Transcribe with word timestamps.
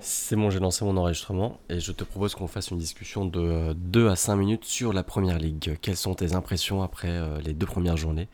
C'est 0.00 0.36
bon, 0.36 0.50
j'ai 0.50 0.58
lancé 0.60 0.84
mon 0.84 0.96
enregistrement 0.96 1.60
et 1.68 1.78
je 1.78 1.92
te 1.92 2.04
propose 2.04 2.34
qu'on 2.34 2.46
fasse 2.46 2.70
une 2.70 2.78
discussion 2.78 3.26
de 3.26 3.74
2 3.74 4.08
à 4.08 4.16
5 4.16 4.36
minutes 4.36 4.64
sur 4.64 4.92
la 4.92 5.02
première 5.02 5.38
ligue. 5.38 5.78
Quelles 5.82 5.96
sont 5.96 6.14
tes 6.14 6.34
impressions 6.34 6.82
après 6.82 7.10
euh, 7.10 7.38
les 7.40 7.52
deux 7.52 7.66
premières 7.66 7.96
journées? 7.96 8.28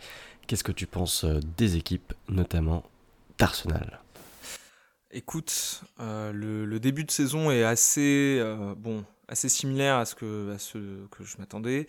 Qu'est-ce 0.47 0.63
que 0.63 0.73
tu 0.73 0.87
penses 0.87 1.25
euh, 1.25 1.41
des 1.57 1.77
équipes, 1.77 2.13
notamment 2.29 2.85
d'Arsenal? 3.39 4.01
Écoute, 5.11 5.83
euh, 5.99 6.33
le, 6.33 6.79
début 6.79 7.05
de 7.05 7.11
saison 7.11 7.51
est 7.51 7.65
assez, 7.65 8.41
bon, 8.77 9.05
assez 9.29 9.49
similaire 9.49 9.97
à 9.97 10.05
ce 10.05 10.15
que, 10.15 10.55
à 10.55 10.59
ce 10.59 10.79
que 11.11 11.25
je 11.25 11.37
m'attendais. 11.39 11.87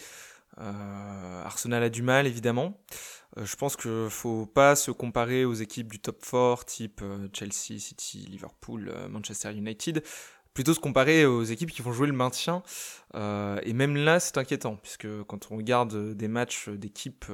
Arsenal 0.58 1.84
a 1.84 1.90
du 1.90 2.02
mal, 2.02 2.26
évidemment. 2.26 2.80
Euh, 3.38 3.46
je 3.46 3.56
pense 3.56 3.76
qu'il 3.76 3.92
ne 3.92 4.10
faut 4.10 4.46
pas 4.46 4.76
se 4.76 4.92
comparer 4.92 5.46
aux 5.46 5.54
équipes 5.54 5.92
du 5.92 6.00
top 6.00 6.24
4 6.24 6.66
type 6.66 7.02
euh, 7.04 7.28
Chelsea, 7.34 7.80
City, 7.80 8.28
Liverpool, 8.30 8.92
euh, 8.94 9.08
Manchester 9.08 9.54
United. 9.54 10.04
Plutôt 10.54 10.74
se 10.74 10.80
comparer 10.80 11.26
aux 11.26 11.44
équipes 11.44 11.72
qui 11.72 11.82
vont 11.84 11.92
jouer 11.92 12.08
le 12.08 12.14
maintien. 12.14 12.64
et 13.14 13.74
même 13.74 13.96
là, 13.96 14.20
c'est 14.20 14.40
inquiétant, 14.40 14.76
puisque 14.76 15.08
quand 15.28 15.52
on 15.52 15.58
regarde 15.58 16.16
des 16.16 16.28
matchs 16.28 16.70
d'équipes 16.70 17.26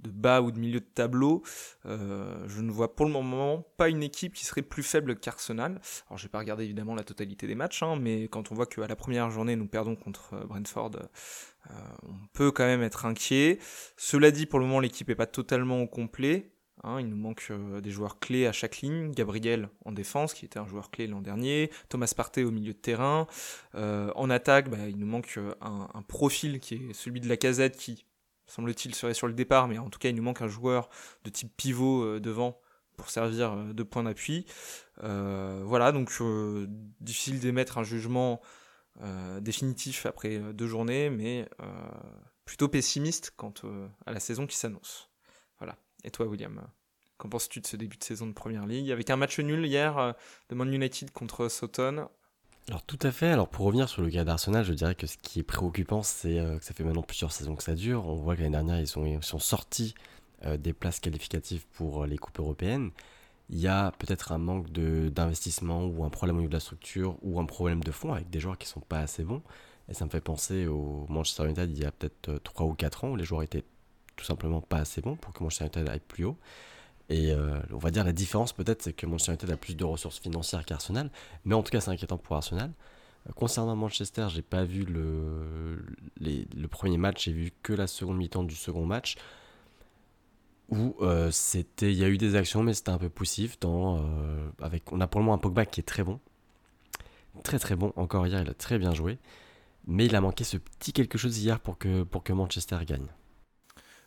de 0.00 0.10
bas 0.10 0.40
ou 0.40 0.50
de 0.50 0.58
milieu 0.58 0.80
de 0.80 0.84
tableau, 0.84 1.42
je 1.84 2.60
ne 2.60 2.70
vois 2.70 2.94
pour 2.94 3.06
le 3.06 3.12
moment 3.12 3.64
pas 3.76 3.88
une 3.88 4.02
équipe 4.02 4.34
qui 4.34 4.44
serait 4.44 4.62
plus 4.62 4.82
faible 4.82 5.16
qu'Arsenal. 5.16 5.80
Alors 6.08 6.18
je 6.18 6.24
vais 6.24 6.28
pas 6.28 6.38
regarder 6.38 6.64
évidemment 6.64 6.94
la 6.94 7.04
totalité 7.04 7.46
des 7.46 7.54
matchs, 7.54 7.82
hein, 7.82 7.96
mais 8.00 8.28
quand 8.28 8.52
on 8.52 8.54
voit 8.54 8.66
qu'à 8.66 8.86
la 8.86 8.96
première 8.96 9.30
journée 9.30 9.56
nous 9.56 9.66
perdons 9.66 9.96
contre 9.96 10.46
Brentford 10.46 10.92
euh, 11.70 11.74
on 12.02 12.26
peut 12.32 12.50
quand 12.50 12.64
même 12.64 12.82
être 12.82 13.06
inquiet. 13.06 13.58
Cela 13.96 14.30
dit, 14.30 14.46
pour 14.46 14.58
le 14.58 14.66
moment, 14.66 14.80
l'équipe 14.80 15.08
n'est 15.08 15.14
pas 15.14 15.26
totalement 15.26 15.82
au 15.82 15.86
complet. 15.86 16.52
Hein. 16.84 17.00
il 17.00 17.08
nous 17.08 17.16
manque 17.16 17.44
euh, 17.50 17.80
des 17.80 17.90
joueurs 17.90 18.20
clés 18.20 18.46
à 18.46 18.52
chaque 18.52 18.78
ligne. 18.78 19.10
Gabriel 19.10 19.68
en 19.84 19.92
défense, 19.92 20.32
qui 20.32 20.44
était 20.44 20.58
un 20.58 20.66
joueur 20.66 20.90
clé 20.90 21.06
l'an 21.06 21.20
dernier. 21.20 21.70
Thomas 21.88 22.12
Partey 22.16 22.44
au 22.44 22.50
milieu 22.50 22.72
de 22.72 22.78
terrain. 22.78 23.26
Euh, 23.74 24.12
en 24.14 24.30
attaque, 24.30 24.70
bah, 24.70 24.88
il 24.88 24.96
nous 24.96 25.06
manque 25.06 25.38
un, 25.60 26.02
profil 26.06 26.60
qui 26.60 26.74
est 26.76 26.92
celui 26.94 27.20
de 27.20 27.28
la 27.28 27.36
casette 27.36 27.76
qui, 27.76 28.04
semble-t-il, 28.48 28.94
serait 28.94 29.14
sur 29.14 29.28
le 29.28 29.34
départ. 29.34 29.68
Mais 29.68 29.78
en 29.78 29.88
tout 29.88 29.98
cas, 29.98 30.08
il 30.08 30.16
nous 30.16 30.22
manque 30.22 30.42
un 30.42 30.48
joueur 30.48 30.88
de 31.24 31.30
type 31.30 31.56
pivot 31.56 32.18
devant 32.18 32.60
pour 32.96 33.10
servir 33.10 33.54
de 33.54 33.82
point 33.84 34.02
d'appui. 34.02 34.44
voilà, 35.00 35.92
donc 35.92 36.10
difficile 37.00 37.38
d'émettre 37.38 37.78
un 37.78 37.84
jugement 37.84 38.40
euh, 39.02 39.38
définitif 39.38 40.06
après 40.06 40.38
euh, 40.38 40.52
deux 40.52 40.66
journées, 40.66 41.08
mais 41.08 41.48
euh, 41.62 41.88
plutôt 42.44 42.66
pessimiste 42.66 43.32
quant 43.36 43.54
à 44.06 44.12
la 44.12 44.18
saison 44.18 44.46
qui 44.46 44.56
s'annonce. 44.56 45.08
Voilà. 45.58 45.76
Et 46.02 46.10
toi, 46.10 46.26
William 46.26 46.66
Qu'en 47.16 47.28
penses-tu 47.28 47.60
de 47.60 47.66
ce 47.66 47.76
début 47.76 47.96
de 47.96 48.04
saison 48.04 48.26
de 48.26 48.32
Première 48.32 48.66
Ligue? 48.66 48.90
Avec 48.90 49.10
un 49.10 49.16
match 49.16 49.38
nul 49.38 49.66
hier 49.66 50.14
de 50.48 50.54
Man 50.54 50.72
United 50.72 51.10
contre 51.10 51.48
Soton. 51.48 52.08
Alors 52.68 52.82
tout 52.82 52.98
à 53.02 53.10
fait, 53.10 53.28
alors 53.28 53.48
pour 53.48 53.64
revenir 53.64 53.88
sur 53.88 54.02
le 54.02 54.10
cas 54.10 54.24
d'Arsenal, 54.24 54.64
je 54.64 54.74
dirais 54.74 54.94
que 54.94 55.06
ce 55.06 55.16
qui 55.16 55.40
est 55.40 55.42
préoccupant, 55.42 56.02
c'est 56.02 56.36
que 56.58 56.64
ça 56.64 56.74
fait 56.74 56.84
maintenant 56.84 57.02
plusieurs 57.02 57.32
saisons 57.32 57.56
que 57.56 57.62
ça 57.62 57.74
dure. 57.74 58.06
On 58.06 58.16
voit 58.16 58.36
que 58.36 58.42
l'année 58.42 58.52
dernière, 58.52 58.78
ils 58.78 58.86
sont, 58.86 59.38
sortis 59.38 59.94
des 60.58 60.72
places 60.74 61.00
qualificatives 61.00 61.64
pour 61.72 62.04
les 62.04 62.18
coupes 62.18 62.38
européennes 62.38 62.90
il 63.50 63.58
y 63.58 63.66
a 63.66 63.92
peut-être 63.92 64.32
un 64.32 64.38
manque 64.38 64.70
d'investissement 64.70 65.86
ou 65.86 66.04
un 66.04 66.10
problème 66.10 66.36
au 66.36 66.40
niveau 66.40 66.50
de 66.50 66.56
la 66.56 66.60
structure 66.60 67.16
ou 67.22 67.40
un 67.40 67.46
problème 67.46 67.82
de 67.82 67.90
fond 67.90 68.12
avec 68.12 68.28
des 68.30 68.40
joueurs 68.40 68.58
qui 68.58 68.68
sont 68.68 68.80
pas 68.80 69.00
assez 69.00 69.24
bons. 69.24 69.42
Et 69.88 69.94
ça 69.94 70.04
me 70.04 70.10
fait 70.10 70.20
penser 70.20 70.66
au 70.66 71.06
Manchester 71.08 71.44
United 71.44 71.70
il 71.70 71.82
y 71.82 71.86
a 71.86 71.92
peut-être 71.92 72.42
3 72.42 72.66
euh, 72.66 72.70
ou 72.70 72.74
4 72.74 73.04
ans 73.04 73.10
où 73.10 73.16
les 73.16 73.24
joueurs 73.24 73.42
étaient 73.42 73.64
tout 74.16 74.24
simplement 74.24 74.60
pas 74.60 74.78
assez 74.78 75.00
bons 75.00 75.16
pour 75.16 75.32
que 75.32 75.42
Manchester 75.42 75.64
United 75.64 75.88
aille 75.88 76.00
plus 76.00 76.24
haut. 76.24 76.36
Et 77.08 77.32
euh, 77.32 77.58
on 77.72 77.78
va 77.78 77.90
dire 77.90 78.04
la 78.04 78.12
différence 78.12 78.52
peut-être 78.52 78.82
c'est 78.82 78.92
que 78.92 79.06
Manchester 79.06 79.32
United 79.32 79.50
a 79.50 79.56
plus 79.56 79.76
de 79.76 79.84
ressources 79.84 80.18
financières 80.18 80.64
qu'Arsenal, 80.64 81.10
mais 81.44 81.54
en 81.54 81.62
tout 81.62 81.70
cas 81.70 81.80
c'est 81.80 81.90
inquiétant 81.90 82.18
pour 82.18 82.36
Arsenal. 82.36 82.70
Euh, 83.26 83.32
concernant 83.32 83.74
Manchester, 83.76 84.26
j'ai 84.28 84.42
pas 84.42 84.64
vu 84.64 84.84
le, 84.84 85.82
le 86.20 86.66
premier 86.68 86.98
match, 86.98 87.24
j'ai 87.24 87.32
vu 87.32 87.52
que 87.62 87.72
la 87.72 87.86
seconde 87.86 88.18
mi-temps 88.18 88.44
du 88.44 88.54
second 88.54 88.84
match 88.84 89.16
où 90.68 90.96
euh, 91.00 91.30
il 91.80 91.92
y 91.92 92.04
a 92.04 92.08
eu 92.08 92.18
des 92.18 92.36
actions, 92.36 92.62
mais 92.62 92.74
c'était 92.74 92.90
un 92.90 92.98
peu 92.98 93.08
poussif. 93.08 93.58
Dans, 93.58 94.04
avec, 94.60 94.92
on 94.92 95.00
a 95.00 95.06
pour 95.06 95.20
le 95.20 95.24
moment 95.24 95.34
un 95.34 95.38
Pogba 95.38 95.64
qui 95.64 95.80
est 95.80 95.84
très 95.84 96.04
bon, 96.04 96.20
très 97.42 97.58
très 97.58 97.74
bon. 97.74 97.94
Encore 97.96 98.26
hier, 98.26 98.42
il 98.42 98.50
a 98.50 98.54
très 98.54 98.78
bien 98.78 98.92
joué, 98.92 99.16
mais 99.86 100.04
il 100.04 100.14
a 100.14 100.20
manqué 100.20 100.44
ce 100.44 100.58
petit 100.58 100.92
quelque 100.92 101.16
chose 101.16 101.38
hier 101.38 101.58
pour 101.58 101.78
que, 101.78 102.02
pour 102.02 102.22
que 102.22 102.34
Manchester 102.34 102.78
gagne. 102.86 103.06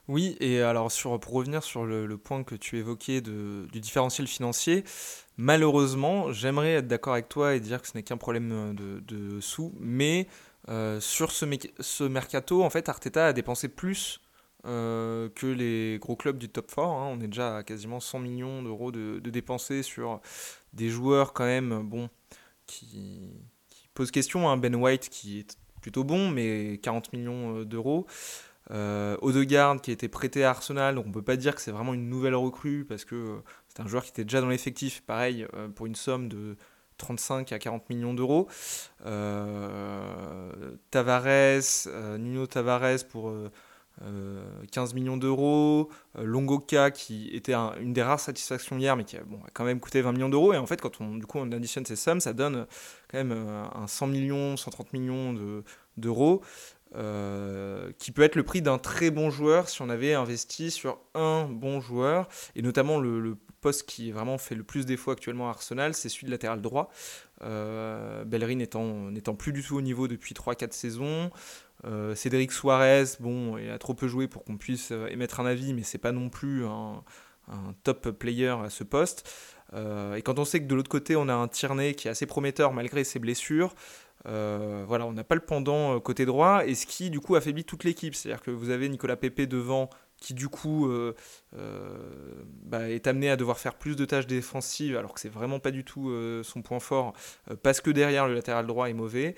Oui, 0.08 0.36
et 0.40 0.62
alors 0.62 0.92
pour 1.22 1.34
revenir 1.34 1.64
sur 1.64 1.86
le, 1.86 2.18
point 2.18 2.44
que 2.44 2.56
tu 2.56 2.78
évoquais 2.78 3.22
du 3.22 3.80
différentiel 3.80 4.28
financier, 4.28 4.84
malheureusement, 5.38 6.32
j'aimerais 6.32 6.74
être 6.74 6.88
d'accord 6.88 7.14
avec 7.14 7.30
toi 7.30 7.56
et 7.56 7.60
dire 7.60 7.82
que 7.82 7.88
ce 7.88 7.94
n'est 7.96 8.04
qu'un 8.04 8.18
problème 8.18 8.76
de, 8.76 9.00
de 9.00 9.40
sous, 9.40 9.74
mais 9.80 10.28
euh, 10.70 11.00
sur 11.00 11.32
ce, 11.32 12.04
mercato, 12.04 12.64
en 12.64 12.70
fait, 12.70 12.90
Arteta 12.90 13.28
a 13.28 13.34
dépensé 13.34 13.68
plus 13.68 14.22
euh, 14.66 15.30
que 15.30 15.48
les 15.48 15.98
gros 16.00 16.16
clubs 16.16 16.38
du 16.38 16.50
top 16.50 16.68
4. 16.68 16.80
Hein. 16.80 17.10
On 17.14 17.22
est 17.22 17.28
déjà 17.28 17.58
à 17.58 17.64
quasiment 17.64 18.00
100 18.00 18.20
millions 18.20 18.64
d'euros 18.64 18.92
de, 18.92 19.20
de 19.20 19.82
sur 19.82 20.22
des 20.74 20.90
joueurs 20.90 21.34
quand 21.34 21.46
même 21.46 21.82
bon, 21.84 22.10
qui, 22.68 23.32
posent 23.94 24.12
question. 24.12 24.50
Hein. 24.50 24.58
Ben 24.58 24.76
White 24.76 25.10
qui 25.10 25.40
est 25.40 25.58
plutôt 25.82 26.04
bon, 26.04 26.30
mais 26.30 26.80
40 26.82 27.14
millions 27.14 27.58
euh, 27.58 27.66
d'euros. 27.66 28.06
Euh, 28.72 29.18
Odegaard 29.22 29.82
qui 29.82 29.92
a 29.92 29.94
été 29.94 30.08
prêté 30.08 30.44
à 30.44 30.52
Arsenal, 30.52 30.96
donc 30.96 31.06
on 31.08 31.12
peut 31.12 31.22
pas 31.22 31.36
dire 31.36 31.56
que 31.56 31.62
c'est 31.62 31.72
vraiment 31.72 31.94
une 31.94 32.10
nouvelle 32.10 32.36
recrue 32.36 32.86
parce 32.88 33.06
que 33.06 33.16
euh, 33.16 33.38
c'est 33.68 33.82
un 33.82 33.88
joueur 33.88 34.04
qui 34.04 34.10
était 34.10 34.24
déjà 34.24 34.42
dans 34.42 34.50
l'effectif, 34.50 35.02
pareil, 35.02 35.46
pour 35.76 35.86
une 35.86 35.96
somme 35.96 36.30
de 36.30 36.56
35 36.98 37.52
à 37.52 37.60
40 37.60 37.90
millions 37.90 38.14
d'euros. 38.14 38.48
Tavares, 40.92 41.88
Nuno 42.18 42.48
Tavares 42.48 43.06
pour 43.10 43.34
15 44.72 44.92
euh, 44.92 44.96
millions 44.96 45.18
d'euros, 45.18 45.90
euh, 46.18 46.24
Longoka 46.24 46.92
qui 46.92 47.30
était 47.34 47.54
une 47.54 47.94
des 47.94 48.02
rares 48.02 48.20
satisfactions 48.20 48.78
hier 48.78 48.96
mais 48.96 49.04
qui 49.04 49.18
a, 49.18 49.22
quand 49.54 49.64
même 49.64 49.80
coûté 49.80 50.02
20 50.02 50.14
millions 50.14 50.30
d'euros. 50.30 50.54
Et 50.54 50.58
en 50.58 50.66
fait 50.66 50.82
quand 50.82 51.02
on, 51.02 51.18
du 51.18 51.26
coup, 51.26 51.40
on 51.40 51.52
additionne 51.52 51.86
ces 51.86 51.96
sommes 51.96 52.20
ça 52.20 52.34
donne 52.34 52.66
quand 53.10 53.18
même 53.18 53.32
euh, 53.32 53.64
un 53.76 53.88
100 53.88 54.08
millions, 54.08 54.58
130 54.58 54.94
millions 54.94 55.64
d'euros 55.98 56.42
qui 56.94 58.12
peut 58.12 58.22
être 58.22 58.36
le 58.36 58.44
prix 58.44 58.62
d'un 58.62 58.78
très 58.78 59.12
bon 59.12 59.30
joueur 59.30 59.70
si 59.70 59.82
on 59.82 59.90
avait 59.90 60.14
investi 60.14 60.72
sur 60.72 61.00
un 61.16 61.46
bon 61.46 61.80
joueur. 61.80 62.28
Et 62.56 62.62
notamment 62.62 63.00
le, 63.00 63.38
poste 63.62 63.88
qui 63.88 64.12
vraiment 64.12 64.40
fait 64.40 64.56
le 64.56 64.64
plus 64.64 64.88
défaut 64.88 65.12
actuellement 65.12 65.48
à 65.48 65.52
Arsenal 65.52 65.94
c'est 65.94 66.10
celui 66.10 66.26
de 66.26 66.32
latéral 66.32 66.62
droit. 66.62 66.90
Bellerin 67.40 68.56
n'étant 68.56 69.36
plus 69.36 69.54
du 69.54 69.64
tout 69.64 69.76
au 69.76 69.82
niveau 69.82 70.08
depuis 70.08 70.34
3-4 70.34 70.72
saisons. 70.74 71.32
Euh, 71.86 72.14
Cédric 72.16 72.52
Suarez, 72.52 73.06
bon, 73.20 73.58
il 73.58 73.70
a 73.70 73.80
trop 73.80 73.94
peu 73.94 74.08
joué 74.08 74.28
pour 74.28 74.44
qu'on 74.44 74.58
puisse 74.58 74.92
euh, 74.92 75.08
émettre 75.08 75.40
un 75.40 75.46
avis, 75.46 75.74
mais 75.74 75.84
c'est 75.84 75.98
pas 75.98 76.12
non 76.12 76.30
plus 76.30 76.66
un, 76.66 77.04
top 77.84 78.12
player 78.12 78.56
à 78.64 78.70
ce 78.70 78.84
poste. 78.84 79.30
Euh, 79.74 80.16
et 80.16 80.22
quand 80.22 80.40
on 80.40 80.46
sait 80.46 80.62
que 80.62 80.68
de 80.68 80.76
l'autre 80.76 80.90
côté, 80.90 81.16
on 81.16 81.28
a 81.28 81.34
un 81.34 81.48
Tierney 81.48 81.96
qui 81.96 82.08
est 82.08 82.12
assez 82.12 82.26
prometteur 82.26 82.72
malgré 82.72 83.04
ses 83.04 83.20
blessures, 83.20 83.74
voilà, 84.26 85.06
on 85.06 85.14
n'a 85.14 85.24
pas 85.24 85.36
le 85.36 85.42
pendant 85.42 86.00
côté 86.00 86.26
droit, 86.26 86.66
et 86.66 86.76
ce 86.76 86.86
qui 86.86 87.10
du 87.10 87.20
coup 87.20 87.36
affaiblit 87.36 87.66
toute 87.66 87.84
l'équipe. 87.84 88.16
C'est-à-dire 88.16 88.42
que 88.42 88.52
vous 88.52 88.70
avez 88.70 88.90
Nicolas 88.90 89.16
Pepe 89.16 89.42
devant 89.42 89.90
qui 90.18 90.34
du 90.36 90.50
coup 90.50 90.92
bah, 92.64 92.90
est 92.90 93.08
amené 93.08 93.30
à 93.30 93.38
devoir 93.38 93.58
faire 93.58 93.76
plus 93.76 93.96
de 93.96 94.06
tâches 94.06 94.28
défensives 94.28 94.96
alors 94.96 95.14
que 95.14 95.20
c'est 95.20 95.30
vraiment 95.30 95.60
pas 95.60 95.72
du 95.72 95.84
tout 95.84 96.14
son 96.44 96.62
point 96.62 96.80
fort 96.80 97.14
parce 97.64 97.82
que 97.82 97.90
derrière 97.90 98.28
le 98.28 98.36
latéral 98.36 98.68
droit 98.68 98.90
est 98.90 98.94
mauvais. 98.94 99.36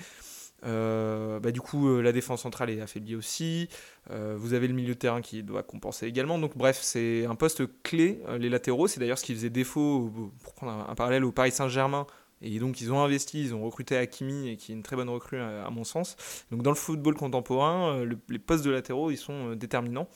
Euh, 0.65 1.39
bah, 1.39 1.51
du 1.51 1.61
coup, 1.61 1.89
euh, 1.89 2.01
la 2.01 2.11
défense 2.11 2.41
centrale 2.41 2.69
est 2.69 2.81
affaiblie 2.81 3.15
aussi. 3.15 3.69
Euh, 4.11 4.35
vous 4.37 4.53
avez 4.53 4.67
le 4.67 4.73
milieu 4.73 4.93
de 4.93 4.99
terrain 4.99 5.21
qui 5.21 5.43
doit 5.43 5.63
compenser 5.63 6.07
également. 6.07 6.37
Donc, 6.39 6.57
bref, 6.57 6.79
c'est 6.81 7.25
un 7.25 7.35
poste 7.35 7.63
clé, 7.83 8.19
les 8.39 8.49
latéraux. 8.49 8.87
C'est 8.87 8.99
d'ailleurs 8.99 9.17
ce 9.17 9.25
qui 9.25 9.33
faisait 9.33 9.49
défaut, 9.49 10.11
pour 10.43 10.53
prendre 10.53 10.89
un, 10.89 10.95
parallèle, 10.95 11.25
au 11.25 11.31
Paris 11.31 11.51
Saint-Germain. 11.51 12.05
Et 12.43 12.59
donc, 12.59 12.81
ils 12.81 12.91
ont 12.91 13.01
investi, 13.01 13.41
ils 13.41 13.55
ont 13.55 13.63
recruté 13.63 13.97
Hakimi, 13.97 14.57
qui 14.57 14.71
est 14.71 14.75
une 14.75 14.83
très 14.83 14.95
bonne 14.95 15.09
recrue 15.09 15.39
à, 15.39 15.69
mon 15.69 15.83
sens. 15.83 16.15
Donc, 16.51 16.61
dans 16.61 16.71
le 16.71 16.75
football 16.75 17.15
contemporain, 17.15 18.05
les 18.29 18.39
postes 18.39 18.65
de 18.65 18.71
latéraux, 18.71 19.11
ils 19.11 19.17
sont 19.17 19.55
déterminants. 19.55 20.07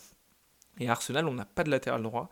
Et 0.80 0.90
Arsenal, 0.90 1.28
on 1.28 1.34
n'a 1.34 1.46
pas 1.46 1.64
de 1.64 1.72
latéral 1.72 2.04
droit. 2.04 2.30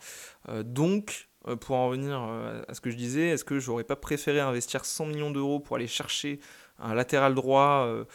donc, 0.63 1.29
pour 1.61 1.75
en 1.75 1.87
revenir 1.87 2.19
à 2.67 2.73
ce 2.73 2.81
que 2.81 2.89
je 2.89 2.97
disais, 2.97 3.29
est-ce 3.29 3.45
que 3.45 3.59
j'aurais 3.59 3.83
pas 3.83 3.95
préféré 3.95 4.39
investir 4.39 4.83
100 4.83 5.05
millions 5.05 5.31
d'euros 5.31 5.59
pour 5.59 5.77
aller 5.77 5.87
chercher 5.87 6.39
un 6.79 6.93
latéral 6.93 7.35
droit 7.35 7.85
euh, 7.87 8.05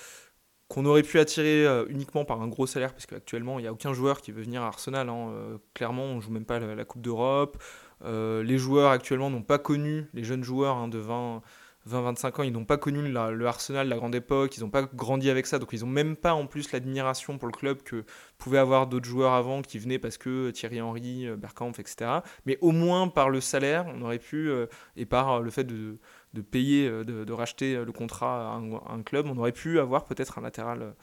qu'on 0.69 0.85
aurait 0.85 1.03
pu 1.03 1.19
attirer 1.19 1.67
euh, 1.67 1.85
uniquement 1.89 2.25
par 2.25 2.41
un 2.43 2.49
gros 2.49 2.67
salaire, 2.67 2.93
parce 2.93 3.07
qu'actuellement, 3.07 3.59
il 3.59 3.63
n'y 3.63 3.69
a 3.69 3.73
aucun 3.73 3.93
joueur 3.93 4.21
qui 4.21 4.33
veut 4.33 4.43
venir 4.43 4.63
à 4.63 4.67
Arsenal. 4.67 5.09
Hein. 5.09 5.31
Euh, 5.31 5.59
clairement, 5.75 6.05
on 6.05 6.17
ne 6.17 6.21
joue 6.21 6.31
même 6.31 6.45
pas 6.45 6.59
la, 6.59 6.85
Coupe 6.85 7.03
d'Europe. 7.03 7.63
les 8.05 8.59
joueurs 8.59 8.91
actuellement 8.91 9.31
n'ont 9.31 9.43
pas 9.43 9.59
connu, 9.59 10.09
les 10.15 10.25
jeunes 10.25 10.45
joueurs 10.45 10.77
hein, 10.77 10.89
de 10.89 10.99
20, 10.99 11.43
20-25 11.89 12.41
ans, 12.41 12.43
ils 12.43 12.53
n'ont 12.53 12.67
pas 12.67 12.77
connu 12.77 13.01
le 13.03 13.47
Arsenal, 13.47 13.89
la 13.89 13.97
grande 13.97 14.15
époque, 14.15 14.57
ils 14.57 14.61
n'ont 14.61 14.71
pas 14.71 14.83
grandi 14.83 15.31
avec 15.31 15.47
ça, 15.47 15.59
donc 15.59 15.73
ils 15.73 15.81
n'ont 15.81 15.87
même 15.87 16.15
pas 16.15 16.35
en 16.35 16.47
plus 16.47 16.73
l'admiration 16.73 17.39
pour 17.39 17.49
le 17.49 17.53
club 17.53 17.83
que 17.83 18.05
pouvaient 18.37 18.59
avoir 18.59 18.87
d'autres 18.87 19.09
joueurs 19.09 19.33
avant 19.33 19.63
qui 19.63 19.79
venaient 19.79 19.99
parce 19.99 20.19
que 20.19 20.51
Thierry 20.51 20.83
Henry, 20.83 21.27
euh, 21.27 21.37
Bergkamp, 21.37 21.73
etc. 21.79 22.21
Mais 22.45 22.59
au 22.61 22.73
moins 22.73 23.09
par 23.09 23.31
le 23.31 23.41
salaire, 23.41 23.87
on 23.95 24.03
aurait 24.03 24.19
pu, 24.19 24.51
euh, 24.51 24.67
et 24.97 25.07
par 25.07 25.41
le 25.41 25.51
fait 25.51 25.65
de, 25.65 25.99
de 26.35 26.43
payer, 26.43 26.89
de, 26.91 27.33
racheter 27.33 27.83
le 27.83 27.93
contrat 27.93 28.55
à 28.55 28.93
un, 28.93 29.03
club, 29.03 29.27
on 29.27 29.37
aurait 29.39 29.53
pu 29.53 29.79
avoir 29.79 30.05
peut-être 30.05 30.39
un 30.39 30.43
latéral 30.43 30.95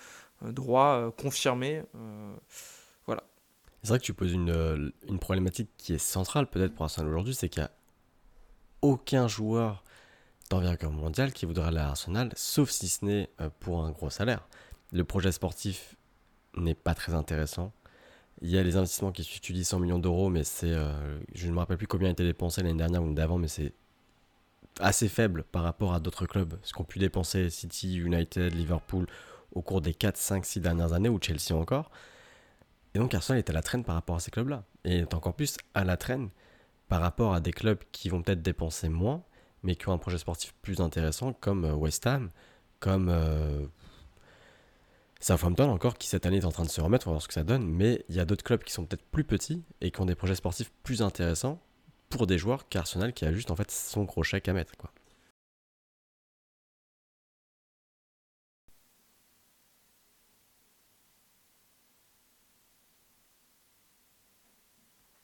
droit 0.44 1.12
confirmé. 1.18 1.82
voilà. 3.08 3.24
C'est 3.82 3.90
vrai 3.90 4.00
que 4.00 4.04
tu 4.04 4.14
poses 4.14 4.34
une, 4.34 4.92
une 5.08 5.20
problématique 5.20 5.72
qui 5.78 5.94
est 5.94 5.98
centrale 5.98 6.48
peut-être 6.48 6.76
pour 6.76 6.84
Arsenal 6.84 7.10
aujourd'hui, 7.10 7.34
c'est 7.34 7.50
qu'il 7.50 7.64
n'y 7.64 7.68
a 7.68 7.72
aucun 8.82 9.28
joueur 9.28 9.84
d'envergure 10.50 10.92
mondiale 10.92 11.34
qui 11.34 11.46
voudra 11.46 11.68
aller 11.68 11.78
à 11.78 11.90
Arsenal, 11.90 12.32
sauf 12.36 12.70
si 12.70 12.88
ce 12.88 13.06
n'est 13.06 13.30
euh, 13.42 13.50
pour 13.60 13.84
un 13.84 13.92
gros 13.92 14.10
salaire. 14.10 14.48
Le 14.94 15.04
projet 15.04 15.32
sportif 15.32 15.96
n'est 16.56 16.76
pas 16.76 16.94
très 16.94 17.14
intéressant. 17.14 17.74
Il 18.42 18.50
y 18.50 18.58
a 18.58 18.64
les 18.64 18.78
investissements 18.78 19.12
qui 19.12 19.22
étudient 19.22 19.64
100 19.64 19.80
millions 19.80 20.00
d'euros, 20.00 20.30
mais 20.30 20.44
c'est, 20.44 20.72
euh, 20.72 21.20
je 21.34 21.48
ne 21.48 21.54
me 21.54 21.60
rappelle 21.60 21.78
plus 21.78 21.88
combien 21.88 22.10
a 22.10 22.12
été 22.12 22.24
dépensé 22.24 22.62
l'année 22.62 22.78
dernière 22.78 23.04
ou 23.04 23.14
d'avant, 23.14 23.38
mais 23.38 23.48
c'est 23.48 23.74
assez 24.80 25.10
faible 25.10 25.44
par 25.44 25.64
rapport 25.64 25.94
à 25.94 26.00
d'autres 26.00 26.28
clubs. 26.28 26.58
Ce 26.64 26.72
qu'ont 26.72 26.84
pu 26.84 27.00
dépenser 27.00 27.50
City, 27.50 27.96
United, 27.98 28.54
Liverpool 28.54 29.08
au 29.54 29.62
cours 29.62 29.82
des 29.82 29.94
4, 29.94 30.18
5, 30.18 30.46
6 30.46 30.60
dernières 30.62 30.94
années, 30.94 31.10
ou 31.10 31.20
Chelsea 31.22 31.58
encore. 31.58 31.90
Et 32.94 33.00
donc 33.00 33.14
Arsenal 33.14 33.40
est 33.40 33.50
à 33.50 33.54
la 33.54 33.62
traîne 33.62 33.84
par 33.84 33.96
rapport 33.96 34.16
à 34.16 34.20
ces 34.20 34.32
clubs-là. 34.32 34.64
Et 34.86 35.00
est 35.00 35.14
encore 35.14 35.34
plus 35.34 35.58
à 35.74 35.84
la 35.84 35.98
traîne 35.98 36.30
par 36.88 37.02
rapport 37.02 37.34
à 37.34 37.40
des 37.42 37.52
clubs 37.52 37.80
qui 37.92 38.10
vont 38.10 38.22
peut-être 38.22 38.42
dépenser 38.42 38.88
moins, 38.88 39.24
mais 39.68 39.76
qui 39.76 39.90
ont 39.90 39.92
un 39.92 39.98
projet 39.98 40.18
sportif 40.18 40.54
plus 40.62 40.80
intéressant, 40.80 41.34
comme 41.34 41.66
euh, 41.66 41.74
West 41.74 42.08
Ham, 42.08 42.32
comme 42.80 43.10
euh, 43.10 43.68
Southampton 45.20 45.70
encore, 45.70 45.98
qui 45.98 46.08
cette 46.08 46.26
année 46.26 46.38
est 46.38 46.46
en 46.46 46.52
train 46.52 46.64
de 46.64 46.70
se 46.70 46.80
remettre, 46.80 47.06
on 47.08 47.12
va 47.12 47.16
voir 47.16 47.22
ce 47.22 47.28
que 47.28 47.34
ça 47.34 47.44
donne, 47.44 47.68
mais 47.68 48.06
il 48.08 48.16
y 48.16 48.22
a 48.22 48.26
d'autres 48.26 48.46
clubs 48.46 48.64
qui 48.64 48.72
sont 48.72 48.86
peut-être 48.86 49.06
plus 49.12 49.26
petits 49.26 49.62
et 49.82 49.92
qui 49.92 50.00
ont 50.00 50.06
des 50.06 50.16
projets 50.16 50.36
sportifs 50.36 50.72
plus 50.84 51.02
intéressants 51.02 51.62
pour 52.10 52.28
des 52.28 52.38
joueurs 52.38 52.70
qu'Arsenal 52.70 53.12
qui 53.12 53.26
a 53.26 53.34
juste 53.34 53.52
en 53.52 53.58
fait 53.58 53.70
son 53.70 54.06
gros 54.06 54.24
chèque 54.24 54.48
à 54.48 54.54
mettre. 54.54 54.72